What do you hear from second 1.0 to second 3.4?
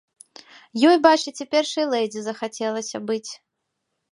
бачыце, першай лэдзі захацелася быць!